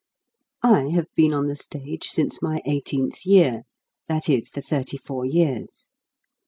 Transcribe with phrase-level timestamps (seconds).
[0.63, 3.65] I have been on the stage since my eighteenth year;
[4.07, 5.89] that is, for thirty four years.